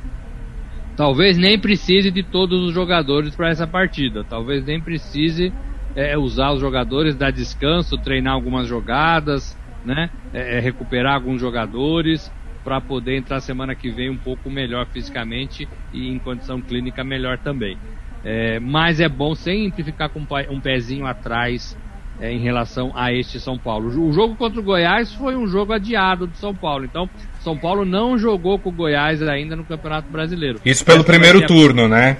[0.95, 5.51] talvez nem precise de todos os jogadores para essa partida, talvez nem precise
[5.97, 10.09] é, usar os jogadores, dar descanso, treinar algumas jogadas, né?
[10.33, 12.31] É, é recuperar alguns jogadores
[12.63, 17.37] para poder entrar semana que vem um pouco melhor fisicamente e em condição clínica melhor
[17.37, 17.77] também.
[18.23, 21.77] É, mas é bom sempre ficar com um pezinho atrás
[22.19, 23.89] é, em relação a este São Paulo.
[23.89, 27.09] O jogo contra o Goiás foi um jogo adiado do São Paulo, então
[27.41, 30.59] São Paulo não jogou com o Goiás ainda no Campeonato Brasileiro.
[30.63, 31.89] Isso pelo essa primeiro turno, a...
[31.89, 32.17] né?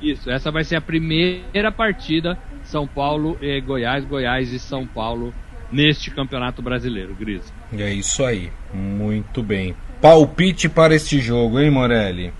[0.00, 5.34] Isso, essa vai ser a primeira partida São Paulo e Goiás, Goiás e São Paulo
[5.70, 7.52] neste Campeonato Brasileiro, Gris.
[7.76, 9.74] É isso aí, muito bem.
[10.00, 12.32] Palpite para este jogo, hein, Morelli?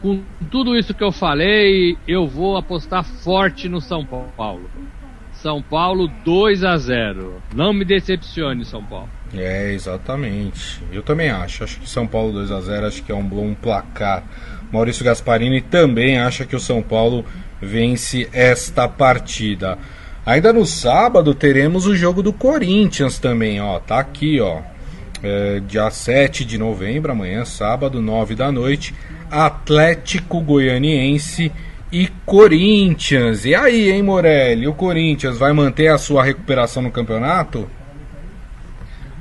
[0.00, 4.70] Com tudo isso que eu falei, eu vou apostar forte no São Paulo.
[5.32, 7.40] São Paulo 2 a 0.
[7.54, 9.08] Não me decepcione, São Paulo.
[9.32, 10.82] É, exatamente.
[10.90, 11.62] Eu também acho.
[11.62, 14.24] Acho que São Paulo 2 a 0 acho que é um bom placar.
[14.72, 17.24] Maurício Gasparini também acha que o São Paulo
[17.60, 19.78] vence esta partida.
[20.28, 23.78] Ainda no sábado teremos o jogo do Corinthians também, ó.
[23.78, 24.60] Tá aqui, ó.
[25.22, 28.94] É, dia 7 de novembro, amanhã, sábado, 9 da noite.
[29.30, 31.50] Atlético Goianiense
[31.90, 33.46] e Corinthians.
[33.46, 34.68] E aí, hein, Morelli?
[34.68, 37.66] O Corinthians vai manter a sua recuperação no campeonato?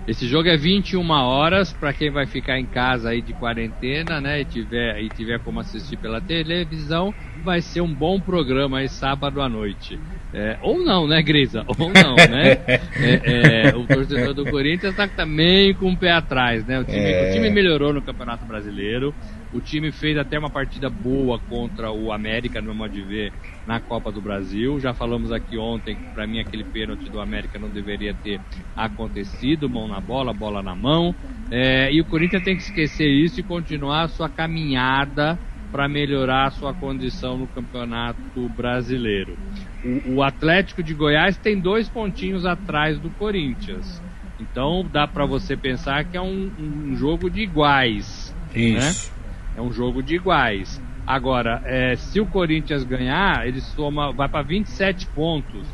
[0.08, 4.39] Esse jogo é 21 horas para quem vai ficar em casa aí de quarentena, né?
[4.39, 9.41] E tiver, e tiver como assistir pela televisão, vai ser um bom programa aí sábado
[9.41, 10.00] à noite.
[10.34, 11.65] É, ou não, né, Grisa?
[11.67, 12.58] Ou não, né?
[13.00, 16.80] É, é, o torcedor do Corinthians está também com o pé atrás, né?
[16.80, 17.52] O time, o time é.
[17.52, 19.13] melhorou no Campeonato Brasileiro.
[19.54, 23.32] O time fez até uma partida boa contra o América, no modo de ver,
[23.66, 24.80] na Copa do Brasil.
[24.80, 28.42] Já falamos aqui ontem que para mim aquele pênalti do América não deveria ter
[28.76, 31.16] acontecido, mão na bola, bola na mão.
[31.50, 35.40] É, e o Corinthians tem que esquecer isso e continuar a sua caminhada
[35.72, 39.38] para melhorar a sua condição no Campeonato Brasileiro.
[39.84, 44.02] O, o, Atlético de Goiás tem dois pontinhos atrás do Corinthians.
[44.40, 48.36] Então dá para você pensar que é um, um jogo de iguais.
[48.54, 48.62] Né?
[48.62, 49.12] Isso.
[49.12, 49.16] Né?
[49.58, 50.80] É um jogo de iguais.
[51.06, 55.67] Agora, é, se o Corinthians ganhar, ele soma, vai para 27 pontos,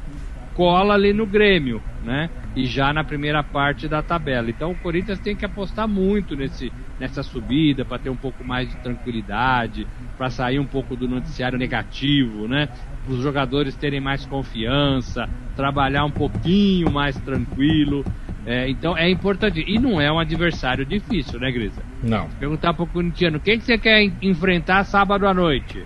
[0.54, 2.30] cola ali no Grêmio, né?
[2.56, 4.50] E já na primeira parte da tabela.
[4.50, 8.70] Então o Corinthians tem que apostar muito nesse, nessa subida para ter um pouco mais
[8.70, 9.86] de tranquilidade,
[10.18, 12.70] para sair um pouco do noticiário negativo, né?
[13.06, 18.06] Os jogadores terem mais confiança, trabalhar um pouquinho mais tranquilo.
[18.46, 19.64] É, então é importante.
[19.66, 21.82] E não é um adversário difícil, né, Grisa?
[22.02, 22.28] Não.
[22.40, 25.86] Perguntar pro corintiano, quem que você quer enfrentar sábado à noite?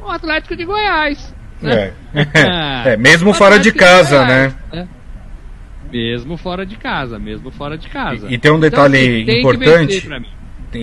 [0.00, 1.34] O Atlético de Goiás.
[1.60, 1.92] Né?
[2.12, 2.92] É.
[2.94, 2.96] é.
[2.96, 4.54] mesmo fora de casa, de né?
[4.72, 4.86] É.
[5.92, 8.26] Mesmo fora de casa, mesmo fora de casa.
[8.28, 10.08] E, e tem um detalhe então, importante.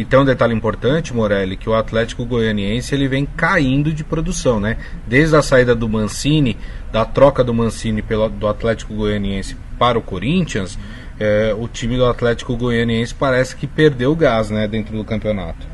[0.08, 4.78] Tem um detalhe importante, Morelli, que o Atlético Goianiense ele vem caindo de produção, né?
[5.08, 6.56] Desde a saída do Mancini,
[6.92, 10.78] da troca do Mancini pelo, do Atlético Goianiense para o Corinthians,
[11.20, 15.68] é, o time do Atlético Goianiense parece que perdeu gás né, dentro do campeonato.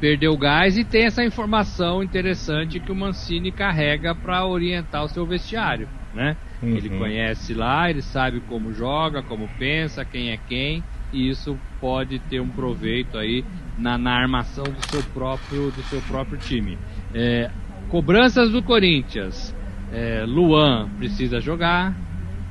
[0.00, 5.24] Perdeu gás e tem essa informação interessante que o Mancini carrega para orientar o seu
[5.24, 5.88] vestiário.
[6.12, 6.36] Né?
[6.62, 6.76] Uhum.
[6.76, 12.18] Ele conhece lá, ele sabe como joga, como pensa, quem é quem, e isso pode
[12.18, 13.44] ter um proveito aí
[13.78, 16.76] na, na armação do seu próprio, do seu próprio time.
[17.14, 17.50] É,
[17.88, 19.54] cobranças do Corinthians.
[19.92, 21.94] É, Luan precisa jogar,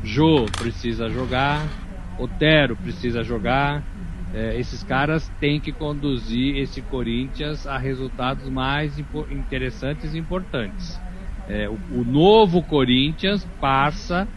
[0.05, 1.65] Jô precisa jogar,
[2.19, 3.83] Otero precisa jogar.
[4.33, 8.97] É, esses caras têm que conduzir esse Corinthians a resultados mais
[9.31, 10.99] interessantes e importantes.
[11.47, 14.27] É, o, o novo Corinthians passa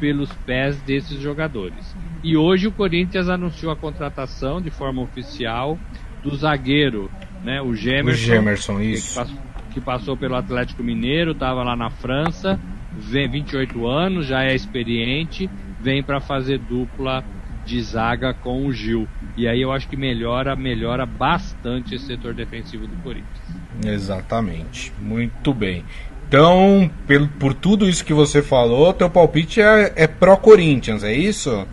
[0.00, 1.94] pelos pés desses jogadores.
[2.24, 5.78] E hoje o Corinthians anunciou a contratação de forma oficial
[6.22, 7.10] do zagueiro,
[7.44, 9.08] né, o Gemerson, o Gemerson isso.
[9.08, 9.42] Que, passou,
[9.74, 12.58] que passou pelo Atlético Mineiro, estava lá na França
[12.98, 15.48] vem 28 anos, já é experiente,
[15.80, 17.24] vem para fazer dupla
[17.64, 19.08] de zaga com o Gil.
[19.36, 23.40] E aí eu acho que melhora, melhora bastante esse setor defensivo do Corinthians.
[23.84, 24.92] Exatamente.
[25.00, 25.84] Muito bem.
[26.28, 31.66] Então, por, por tudo isso que você falou, teu palpite é, é pró-Corinthians, é isso?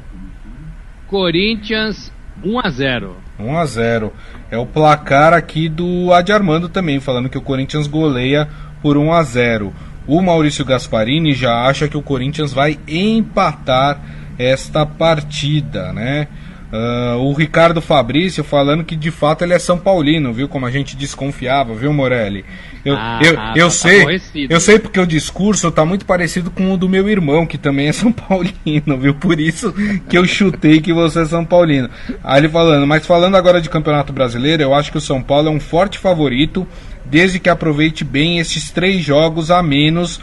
[1.07, 2.11] Corinthians
[2.43, 4.13] 1 a 0 1 a 0
[4.51, 8.49] É o placar aqui do Adi Armando também, falando que o Corinthians goleia
[8.81, 9.73] por 1 a 0
[10.09, 14.01] o Maurício Gasparini já acha que o Corinthians vai empatar
[14.39, 16.27] esta partida, né?
[16.71, 20.47] Uh, o Ricardo Fabrício falando que de fato ele é São Paulino, viu?
[20.47, 22.45] Como a gente desconfiava, viu, Morelli?
[22.85, 26.71] Eu, ah, eu, eu tá sei, eu sei porque o discurso tá muito parecido com
[26.71, 29.15] o do meu irmão, que também é São Paulino, viu?
[29.15, 29.73] Por isso
[30.07, 31.89] que eu chutei que você é São Paulino.
[32.23, 35.47] Aí ele falando, mas falando agora de Campeonato Brasileiro, eu acho que o São Paulo
[35.47, 36.67] é um forte favorito
[37.09, 40.19] desde que aproveite bem esses três jogos a menos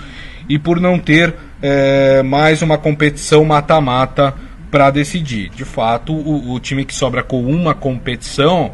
[0.49, 4.35] e por não ter é, mais uma competição mata-mata
[4.71, 5.51] para decidir.
[5.51, 8.73] De fato, o, o, time que sobra com uma competição,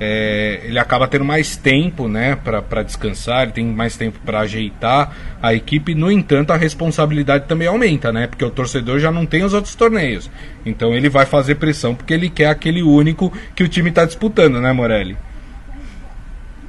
[0.00, 5.12] é, ele acaba tendo mais tempo né, para descansar, ele tem mais tempo para ajeitar
[5.42, 5.94] a equipe.
[5.94, 8.26] No entanto, a responsabilidade também aumenta, né?
[8.26, 10.30] Porque o torcedor já não tem os outros torneios.
[10.64, 14.60] Então ele vai fazer pressão porque ele quer aquele único que o time está disputando,
[14.60, 15.16] né, Morelli?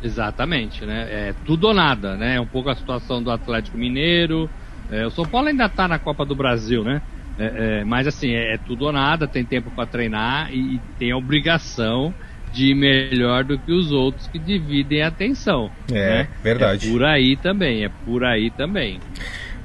[0.03, 1.07] Exatamente, né?
[1.09, 2.35] É tudo ou nada, né?
[2.35, 4.49] É um pouco a situação do Atlético Mineiro.
[4.91, 7.01] É, o São Paulo ainda está na Copa do Brasil, né?
[7.37, 10.81] É, é, mas assim, é, é, tudo ou nada, tem tempo para treinar e, e,
[10.97, 12.13] tem a obrigação
[12.53, 15.69] de ir melhor do que os outros que dividem a atenção.
[15.91, 16.27] É, né?
[16.41, 16.87] verdade.
[16.87, 18.99] É por aí também, é por aí também.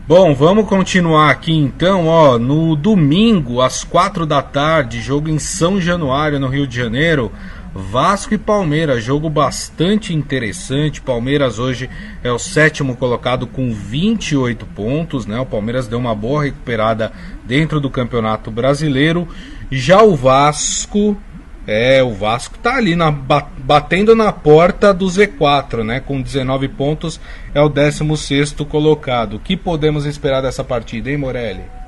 [0.08, 5.80] Bom, vamos continuar aqui então, ó, no domingo às quatro da tarde, jogo em São
[5.80, 7.30] Januário, no Rio de Janeiro.
[7.72, 11.00] Vasco e Palmeiras, jogo bastante interessante.
[11.00, 11.88] Palmeiras hoje
[12.22, 15.38] é o sétimo colocado com 28 pontos, né?
[15.38, 17.12] O Palmeiras deu uma boa recuperada
[17.44, 19.28] dentro do Campeonato Brasileiro.
[19.70, 21.16] Já o Vasco,
[21.64, 26.00] é, o Vasco tá ali na, batendo na porta do Z4, né?
[26.00, 27.20] Com 19 pontos,
[27.54, 29.34] é o 16 colocado.
[29.34, 31.79] O que podemos esperar dessa partida, hein, Morelli?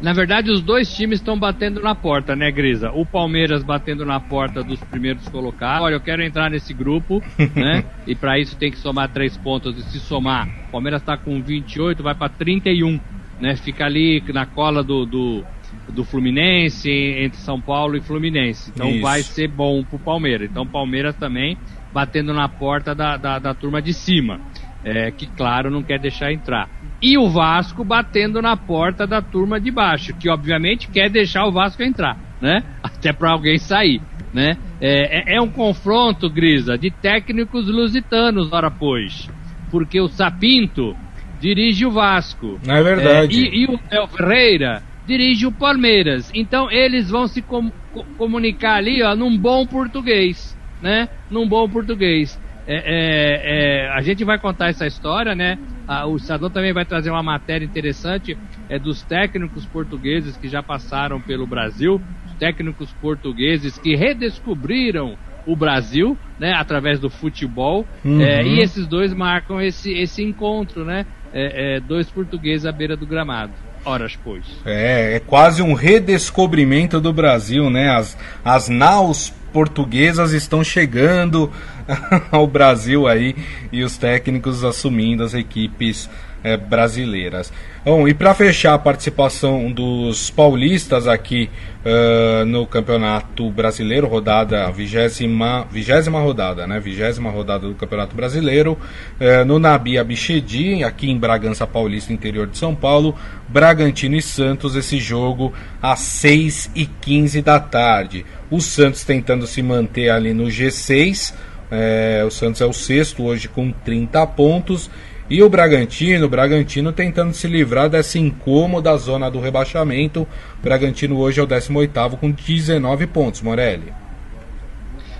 [0.00, 2.90] Na verdade, os dois times estão batendo na porta, né, Grisa?
[2.90, 5.84] O Palmeiras batendo na porta dos primeiros colocados.
[5.84, 7.22] Olha, eu quero entrar nesse grupo,
[7.54, 7.84] né?
[8.06, 9.76] E para isso tem que somar três pontos.
[9.76, 12.98] E se somar, o Palmeiras está com 28, vai para 31,
[13.38, 13.56] né?
[13.56, 15.44] Fica ali na cola do, do,
[15.90, 18.70] do, Fluminense, entre São Paulo e Fluminense.
[18.74, 19.02] Então isso.
[19.02, 20.50] vai ser bom pro Palmeiras.
[20.50, 21.58] Então, o Palmeiras também
[21.92, 24.40] batendo na porta da, da, da turma de cima.
[24.82, 26.68] É, que, claro, não quer deixar entrar
[27.02, 31.52] e o Vasco batendo na porta da turma de baixo, que obviamente quer deixar o
[31.52, 32.62] Vasco entrar, né?
[32.82, 34.56] Até para alguém sair, né?
[34.80, 39.28] É, é, é, um confronto, Grisa, de técnicos lusitanos, ora pois,
[39.70, 40.94] porque o Sapinto
[41.40, 42.58] dirige o Vasco.
[42.66, 43.46] É verdade.
[43.46, 46.30] É, e, e, o El Ferreira dirige o Palmeiras.
[46.34, 47.70] Então eles vão se com,
[48.16, 51.08] comunicar ali, ó, num bom português, né?
[51.30, 52.39] Num bom português.
[52.66, 55.58] É, é, é, a gente vai contar essa história, né?
[56.06, 61.20] o Estadão também vai trazer uma matéria interessante é, dos técnicos portugueses que já passaram
[61.20, 62.00] pelo Brasil,
[62.38, 68.20] técnicos portugueses que redescobriram o Brasil, né, através do futebol, uhum.
[68.20, 71.06] é, e esses dois marcam esse, esse encontro, né?
[71.32, 73.52] É, é, dois portugueses à beira do gramado.
[73.84, 74.44] Horas, pois.
[74.64, 77.88] É, é quase um redescobrimento do Brasil, né?
[77.88, 81.50] As, as naus portuguesas estão chegando
[82.30, 83.34] ao Brasil aí
[83.72, 86.08] e os técnicos assumindo as equipes
[86.42, 87.52] é, brasileiras.
[87.84, 91.48] Bom, e para fechar a participação dos paulistas aqui
[91.82, 96.78] uh, no Campeonato Brasileiro, rodada vigésima, vigésima rodada, né?
[96.78, 98.72] Vigésima rodada do Campeonato Brasileiro,
[99.18, 103.14] uh, no Nabi Abichedi, aqui em Bragança Paulista, interior de São Paulo,
[103.48, 108.26] Bragantino e Santos, esse jogo às 6 e 15 da tarde.
[108.50, 111.32] O Santos tentando se manter ali no G6.
[111.70, 114.90] É, o Santos é o sexto hoje com 30 pontos.
[115.28, 120.22] E o Bragantino, o Bragantino tentando se livrar dessa incômoda zona do rebaixamento.
[120.58, 123.92] O Bragantino hoje é o 18 com 19 pontos, Morelli.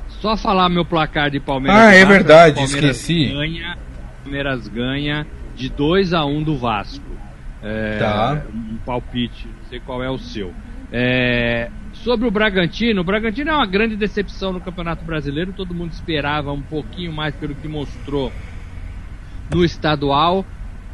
[0.08, 1.80] Só falar meu placar de Palmeiras.
[1.80, 3.32] Ah, é verdade, Palmeiras esqueci.
[3.32, 3.78] Ganha,
[4.24, 7.04] Palmeiras ganha de 2 a 1 do Vasco.
[7.62, 8.42] É, tá.
[8.52, 10.52] Um palpite, não sei qual é o seu.
[10.92, 11.70] É,
[12.02, 15.52] Sobre o Bragantino, o Bragantino é uma grande decepção no Campeonato Brasileiro.
[15.52, 18.32] Todo mundo esperava um pouquinho mais pelo que mostrou
[19.54, 20.46] no estadual,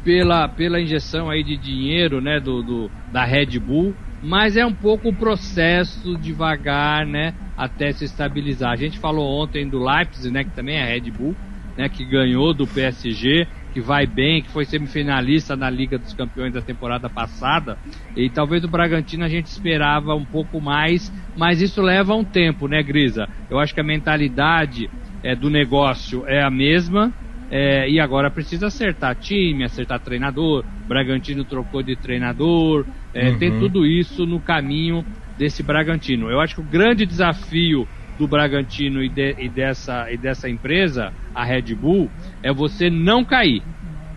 [0.03, 3.95] pela, pela injeção aí de dinheiro né, do, do da Red Bull.
[4.21, 8.71] Mas é um pouco o processo devagar, né, até se estabilizar.
[8.71, 11.35] A gente falou ontem do Leipzig, né, que também é Red Bull,
[11.77, 16.51] né, que ganhou do PSG que vai bem, que foi semifinalista na Liga dos Campeões
[16.51, 17.77] da temporada passada.
[18.15, 22.67] E talvez o Bragantino a gente esperava um pouco mais, mas isso leva um tempo,
[22.67, 23.29] né, Grisa?
[23.47, 24.89] Eu acho que a mentalidade
[25.23, 27.13] é, do negócio é a mesma.
[27.49, 30.65] É, e agora precisa acertar time, acertar treinador.
[30.87, 32.83] Bragantino trocou de treinador.
[33.13, 33.37] É, uhum.
[33.37, 35.05] Tem tudo isso no caminho
[35.37, 36.31] desse Bragantino.
[36.31, 37.87] Eu acho que o grande desafio
[38.17, 42.09] do Bragantino e, de, e, dessa, e dessa empresa, a Red Bull,
[42.41, 43.61] é você não cair.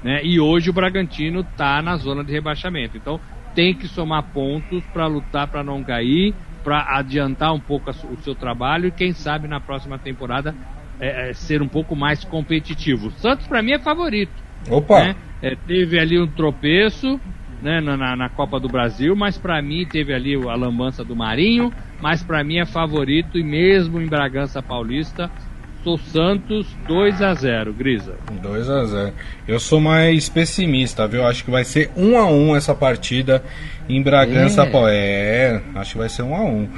[0.02, 0.20] Né?
[0.24, 2.96] E hoje o Bragantino está na zona de rebaixamento.
[2.96, 3.20] Então
[3.54, 8.34] tem que somar pontos para lutar para não cair, para adiantar um pouco o seu
[8.34, 10.54] trabalho e quem sabe na próxima temporada
[11.00, 13.08] é, é, ser um pouco mais competitivo.
[13.08, 14.32] O Santos para mim é favorito.
[14.70, 15.04] Opa!
[15.04, 15.16] Né?
[15.42, 17.18] É, teve ali um tropeço,
[17.62, 21.72] né, na, na, Copa do Brasil, mas para mim teve ali a lambança do Marinho,
[22.00, 25.30] mas para mim é favorito e mesmo em Bragança Paulista,
[25.82, 28.14] sou Santos 2 a 0, Grisa.
[28.42, 29.12] 2 a 0.
[29.46, 31.26] Eu sou mais pessimista, viu?
[31.26, 33.42] Acho que vai ser 1 a 1 essa partida
[33.88, 34.70] em Bragança é.
[34.70, 34.96] Paulista.
[34.96, 36.68] É, acho que vai ser 1 a 1.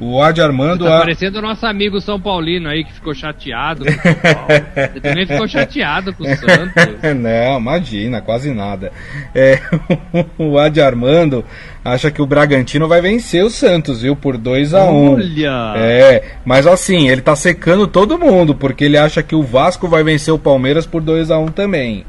[0.00, 0.84] O Adi Armando.
[0.84, 1.00] Tá a...
[1.00, 4.48] parecendo o nosso amigo São Paulino aí que ficou chateado com o São Paulo.
[4.76, 6.84] Ele também ficou chateado com o Santos.
[7.16, 8.92] Não, imagina, quase nada.
[9.34, 9.60] É,
[10.38, 11.44] o Adi Armando
[11.84, 14.14] acha que o Bragantino vai vencer o Santos, viu?
[14.14, 15.14] Por 2 a 1 um.
[15.14, 15.74] Olha!
[15.76, 20.04] É, mas assim, ele tá secando todo mundo, porque ele acha que o Vasco vai
[20.04, 22.04] vencer o Palmeiras por 2 a 1 um também,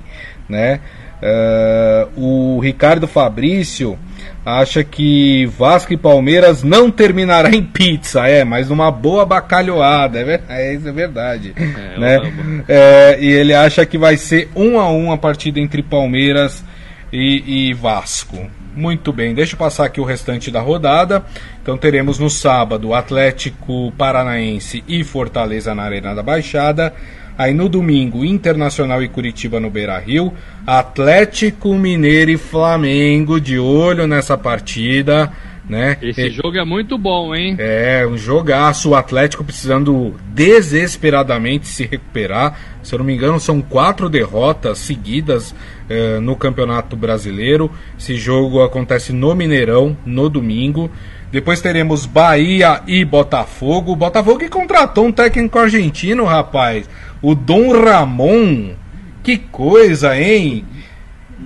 [0.47, 0.80] né?
[1.21, 3.99] Uh, o Ricardo Fabrício
[4.46, 10.42] acha que Vasco e Palmeiras não terminará em pizza, é, mas numa boa bacalhoada, é,
[10.50, 11.54] é isso é verdade.
[11.56, 12.64] É, né?
[12.68, 16.64] É, e ele acha que vai ser um a um a partida entre Palmeiras
[17.12, 18.50] e, e Vasco.
[18.76, 21.24] Muito bem, deixa eu passar aqui o restante da rodada.
[21.62, 26.94] Então teremos no sábado Atlético Paranaense e Fortaleza na Arena da Baixada.
[27.40, 30.33] Aí no domingo, Internacional e Curitiba no Beira Rio.
[30.67, 35.31] Atlético Mineiro e Flamengo de olho nessa partida.
[35.69, 35.98] né?
[36.02, 37.56] Esse jogo é muito bom, hein?
[37.58, 38.90] É, um jogaço.
[38.90, 42.60] O Atlético precisando desesperadamente se recuperar.
[42.83, 45.56] Se eu não me engano, são quatro derrotas seguidas
[45.87, 47.71] é, no Campeonato Brasileiro.
[47.98, 50.92] Esse jogo acontece no Mineirão, no domingo.
[51.32, 53.96] Depois teremos Bahia e Botafogo.
[53.96, 56.90] Botafogo que contratou um técnico argentino, rapaz.
[57.21, 58.73] O Dom Ramon.
[59.21, 60.65] Que coisa, hein?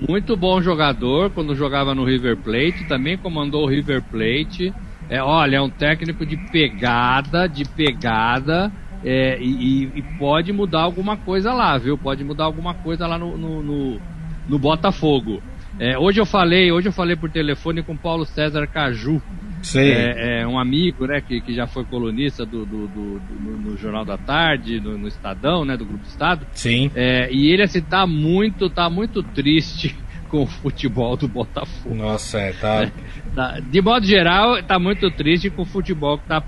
[0.08, 4.74] Muito bom jogador quando jogava no River Plate, também comandou o River Plate.
[5.10, 8.72] É, olha, é um técnico de pegada, de pegada,
[9.04, 11.98] é, e, e, pode mudar alguma coisa lá, viu?
[11.98, 14.02] Pode mudar alguma coisa lá no, no, no,
[14.48, 15.42] no Botafogo.
[15.80, 19.22] É, hoje eu falei, hoje eu falei por telefone com Paulo César Caju,
[19.76, 23.78] é, é, um amigo, né, que, que já foi colunista do, do, do, do no,
[23.78, 26.46] Jornal da Tarde, no, no, Estadão, né, do Grupo Estado.
[26.54, 26.92] Sim.
[26.96, 29.96] É, e ele assim tá muito, tá muito triste
[30.30, 31.96] com o futebol do Botafogo.
[31.96, 32.84] Nossa, é, tá.
[32.84, 36.44] É, de modo geral, tá muito triste com o futebol que tá,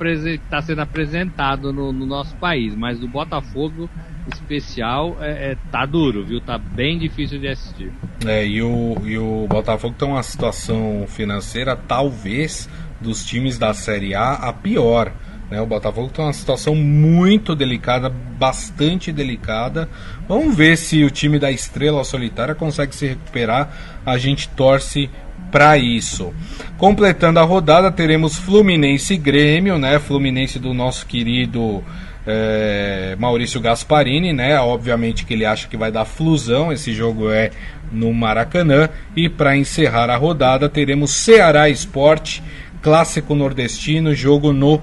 [0.50, 3.90] tá sendo apresentado no, no nosso país, mas do Botafogo
[4.34, 6.42] especial é, é, tá duro, viu?
[6.42, 7.92] Tá bem difícil de assistir.
[8.26, 12.70] É, e o, e o Botafogo tem uma situação financeira talvez
[13.06, 15.14] dos times da Série A a pior.
[15.50, 15.62] Né?
[15.62, 19.88] O Botafogo tem uma situação muito delicada, bastante delicada.
[20.28, 23.72] Vamos ver se o time da Estrela Solitária consegue se recuperar.
[24.06, 25.10] A gente torce
[25.52, 26.34] para isso.
[26.78, 30.00] Completando a rodada, teremos Fluminense Grêmio, né?
[30.00, 31.84] Fluminense do nosso querido
[32.26, 34.60] é, Maurício Gasparini, né?
[34.60, 36.74] Obviamente que ele acha que vai dar flusão.
[36.74, 37.52] Esse jogo é
[37.92, 38.90] no Maracanã.
[39.16, 42.44] E para encerrar a rodada, teremos Ceará Esporte
[42.86, 44.80] clássico nordestino, jogo no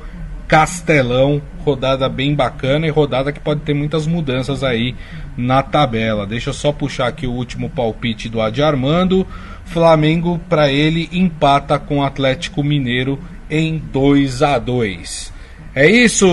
[0.48, 4.96] Castelão, rodada bem bacana e rodada que pode ter muitas mudanças aí
[5.36, 6.26] na tabela.
[6.26, 9.24] Deixa eu só puxar aqui o último palpite do Adi Armando.
[9.64, 15.32] Flamengo para ele empata com o Atlético Mineiro em 2 a 2.
[15.72, 16.26] É isso,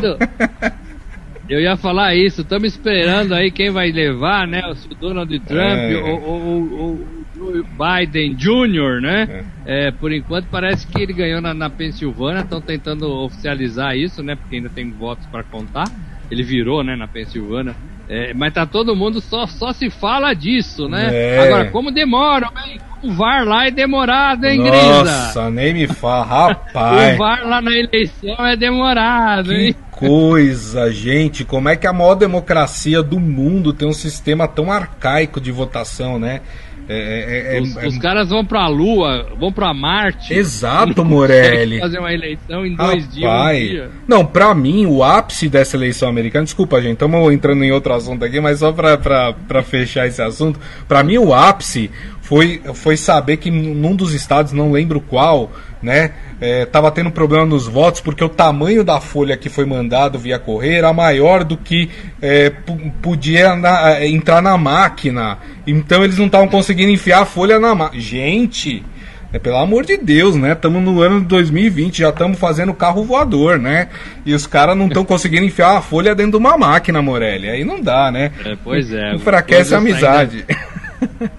[1.47, 4.61] Eu ia falar isso, estamos esperando aí quem vai levar, né?
[4.65, 5.97] O Donald Trump é.
[6.03, 9.45] ou, o Biden Jr., né?
[9.65, 9.87] É.
[9.87, 9.91] é.
[9.91, 14.35] por enquanto parece que ele ganhou na, na Pensilvânia, estão tentando oficializar isso, né?
[14.35, 15.85] Porque ainda tem votos para contar.
[16.31, 17.75] Ele virou, né, na Pensilvânia.
[18.07, 21.09] É, mas tá todo mundo só, só se fala disso, né?
[21.11, 21.45] É.
[21.45, 22.79] Agora, como demora, hein?
[23.03, 25.03] O VAR lá é demorado, hein, Grisa?
[25.03, 27.15] Nossa, nem me fala, rapaz.
[27.15, 29.75] o VAR lá na eleição é demorado, que hein?
[29.91, 31.43] coisa, gente.
[31.43, 36.17] Como é que a maior democracia do mundo tem um sistema tão arcaico de votação,
[36.17, 36.41] né?
[36.87, 40.33] É, é, é, os, é, os, caras vão pra Lua, vão pra Marte.
[40.33, 41.79] Exato, Morelli.
[41.79, 43.13] fazer uma eleição em dois Rapaz.
[43.13, 43.31] dias.
[43.31, 43.89] Um dia.
[44.05, 46.43] Não, pra mim, o ápice dessa eleição americana.
[46.43, 50.21] Desculpa, gente, estamos entrando em outro assunto aqui, mas só pra, pra, pra fechar esse
[50.21, 50.59] assunto.
[50.85, 51.89] Pra mim, o ápice
[52.33, 55.51] foi, foi saber que num dos estados, não lembro qual,
[55.83, 56.13] né?
[56.41, 60.39] Estava é, tendo problema nos votos porque o tamanho da folha que foi mandado via
[60.39, 62.51] correio era maior do que é,
[63.03, 65.37] podia na, é, entrar na máquina.
[65.67, 68.01] Então eles não estavam conseguindo enfiar a folha na máquina.
[68.01, 68.83] Gente,
[69.31, 70.53] é, pelo amor de Deus, né?
[70.53, 73.89] Estamos no ano de 2020, já estamos fazendo carro voador, né?
[74.25, 77.47] E os caras não estão conseguindo enfiar a folha dentro de uma máquina, Morelli.
[77.47, 78.31] Aí não dá, né?
[78.43, 79.13] É, pois é.
[79.13, 80.43] Enfraquece a amizade.
[80.49, 80.82] Ainda...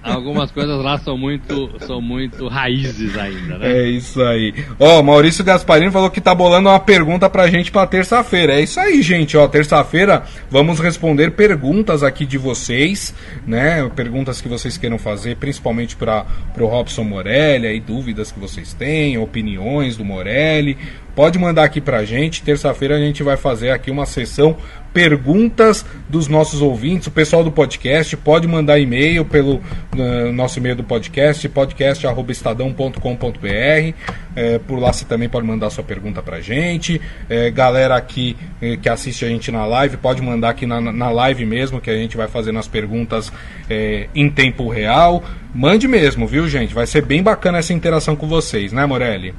[0.03, 3.71] Algumas coisas lá são muito, são muito raízes ainda, né?
[3.71, 4.53] É isso aí.
[4.79, 8.53] Ó, Maurício Gasparini falou que tá bolando uma pergunta pra gente pra terça-feira.
[8.53, 9.35] É isso aí, gente.
[9.37, 13.13] Ó, terça-feira vamos responder perguntas aqui de vocês,
[13.45, 13.89] né?
[13.95, 19.17] Perguntas que vocês queiram fazer, principalmente para pro Robson Morelli, aí dúvidas que vocês têm,
[19.17, 20.77] opiniões do Morelli.
[21.15, 22.43] pode mandar aqui pra gente.
[22.43, 24.57] Terça-feira a gente vai fazer aqui uma sessão
[24.95, 27.07] perguntas dos nossos ouvintes.
[27.07, 33.93] O pessoal do podcast pode mandar e-mail pelo uh, nosso e-mail do podcast, podcast@estadão.com.br.
[34.37, 37.01] É, por lá você também pode mandar sua pergunta pra gente.
[37.29, 41.09] É, galera aqui eh, que assiste a gente na live, pode mandar aqui na, na
[41.09, 43.33] live mesmo, que a gente vai fazendo as perguntas
[43.69, 45.21] é, em tempo real.
[45.53, 46.73] Mande mesmo, viu, gente?
[46.73, 49.33] Vai ser bem bacana essa interação com vocês, né, Morelli?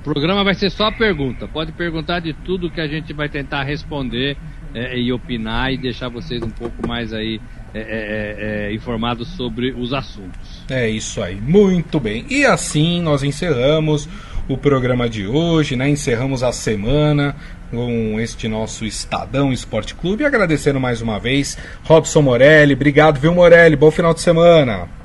[0.00, 1.46] O programa vai ser só pergunta.
[1.46, 4.36] Pode perguntar de tudo que a gente vai tentar responder
[4.74, 7.38] é, e opinar e deixar vocês um pouco mais aí
[7.74, 10.64] é, é, é, é, informados sobre os assuntos.
[10.70, 12.24] É isso aí, muito bem.
[12.30, 14.08] E assim nós encerramos
[14.48, 15.88] o programa de hoje, né?
[15.88, 17.36] Encerramos a semana
[17.70, 20.24] com este nosso Estadão Esporte Clube.
[20.24, 22.72] Agradecendo mais uma vez, Robson Morelli.
[22.72, 23.76] Obrigado, viu, Morelli?
[23.76, 24.99] Bom final de semana.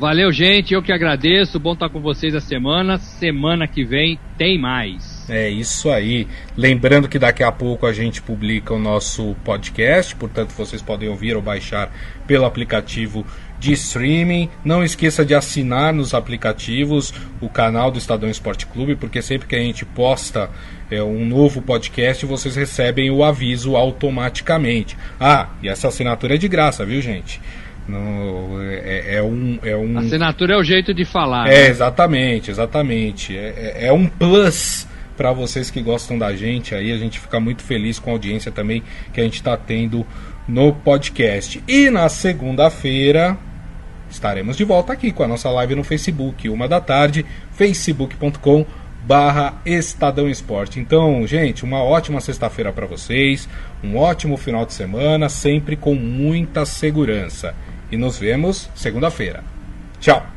[0.00, 0.72] Valeu, gente.
[0.72, 1.60] Eu que agradeço.
[1.60, 2.96] Bom estar com vocês a semana.
[2.96, 5.28] Semana que vem tem mais.
[5.28, 6.26] É isso aí.
[6.56, 11.36] Lembrando que daqui a pouco a gente publica o nosso podcast, portanto vocês podem ouvir
[11.36, 11.92] ou baixar
[12.26, 13.26] pelo aplicativo
[13.58, 14.48] de streaming.
[14.64, 19.54] Não esqueça de assinar nos aplicativos o canal do Estadão Esporte Clube, porque sempre que
[19.54, 20.48] a gente posta
[20.90, 24.96] é, um novo podcast, vocês recebem o aviso automaticamente.
[25.20, 27.38] Ah, e essa assinatura é de graça, viu, gente?
[28.82, 29.98] É, é, um, é um.
[29.98, 31.46] Assinatura é o jeito de falar.
[31.46, 31.68] É, né?
[31.68, 33.36] exatamente, exatamente.
[33.36, 34.86] É, é, é um plus
[35.16, 36.92] para vocês que gostam da gente aí.
[36.92, 38.82] A gente fica muito feliz com a audiência também
[39.12, 40.06] que a gente está tendo
[40.48, 41.62] no podcast.
[41.68, 43.36] E na segunda-feira
[44.10, 48.66] estaremos de volta aqui com a nossa live no Facebook, uma da tarde, facebook.com
[49.04, 50.78] barra Estadão Esporte.
[50.78, 53.48] Então, gente, uma ótima sexta-feira para vocês,
[53.82, 57.54] um ótimo final de semana, sempre com muita segurança
[57.90, 59.42] e nos vemos segunda-feira.
[60.00, 60.30] Tchau!